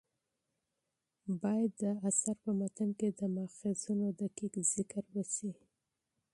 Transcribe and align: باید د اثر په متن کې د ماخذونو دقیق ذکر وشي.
باید 1.41 1.71
د 1.81 1.83
اثر 2.09 2.35
په 2.43 2.51
متن 2.59 2.89
کې 2.99 3.09
د 3.19 3.21
ماخذونو 3.35 4.07
دقیق 4.21 4.53
ذکر 4.73 5.03
وشي. 5.15 5.51